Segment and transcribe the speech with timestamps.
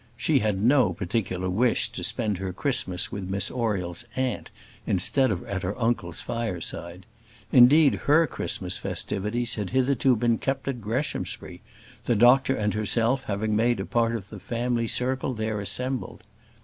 [0.17, 4.49] She had no particular wish to spend her Christmas with Miss Oriel's aunt
[4.87, 7.05] instead of at her uncle's fireside.
[7.51, 11.61] Indeed, her Christmas festivities had hitherto been kept at Greshamsbury,
[12.05, 16.23] the doctor and herself having made a part of the family circle there assembled.